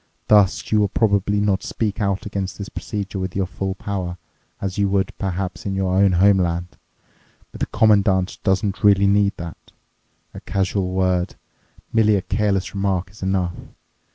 Thus, 0.29 0.71
you 0.71 0.79
will 0.79 0.87
probably 0.87 1.39
not 1.39 1.61
speak 1.61 2.01
out 2.01 2.25
against 2.25 2.57
the 2.57 2.65
procedure 2.71 3.19
with 3.19 3.35
your 3.35 3.45
full 3.45 3.75
power, 3.75 4.17
as 4.59 4.79
you 4.79 4.89
would 4.89 5.13
perhaps 5.19 5.63
in 5.63 5.75
your 5.75 5.93
own 5.93 6.13
homeland. 6.13 6.69
But 7.51 7.59
the 7.59 7.67
Commandant 7.67 8.39
doesn't 8.43 8.83
really 8.83 9.05
need 9.05 9.33
that. 9.37 9.73
A 10.33 10.39
casual 10.39 10.89
word, 10.89 11.35
merely 11.93 12.15
a 12.15 12.23
careless 12.23 12.73
remark, 12.73 13.11
is 13.11 13.21
enough. 13.21 13.53